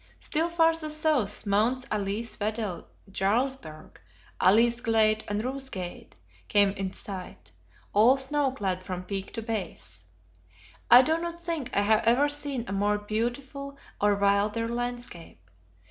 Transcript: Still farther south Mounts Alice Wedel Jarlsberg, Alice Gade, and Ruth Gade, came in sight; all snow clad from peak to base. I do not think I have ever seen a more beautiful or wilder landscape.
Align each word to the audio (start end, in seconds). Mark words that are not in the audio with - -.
Still 0.17 0.49
farther 0.49 0.89
south 0.89 1.45
Mounts 1.45 1.85
Alice 1.91 2.35
Wedel 2.39 2.87
Jarlsberg, 3.11 3.97
Alice 4.39 4.81
Gade, 4.81 5.23
and 5.27 5.45
Ruth 5.45 5.71
Gade, 5.71 6.15
came 6.47 6.69
in 6.71 6.91
sight; 6.91 7.51
all 7.93 8.17
snow 8.17 8.51
clad 8.51 8.81
from 8.83 9.03
peak 9.03 9.31
to 9.33 9.43
base. 9.43 10.01
I 10.89 11.03
do 11.03 11.19
not 11.19 11.39
think 11.39 11.69
I 11.77 11.81
have 11.83 12.01
ever 12.05 12.29
seen 12.29 12.65
a 12.67 12.71
more 12.71 12.97
beautiful 12.97 13.77
or 14.01 14.15
wilder 14.15 14.67
landscape. 14.67 15.47